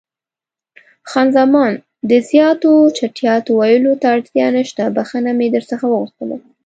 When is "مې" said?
5.37-5.47